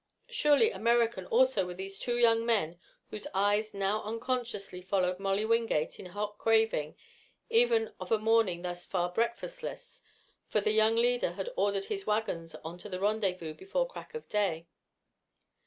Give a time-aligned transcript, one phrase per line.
[0.29, 2.79] Surely American also were these two young men
[3.11, 6.97] whose eyes now unconsciously followed Molly Wingate in hot craving
[7.51, 10.01] even of a morning thus far breakfastless,
[10.47, 14.27] for the young leader had ordered his wagons on to the rendezvous before crack of
[14.27, 14.65] day.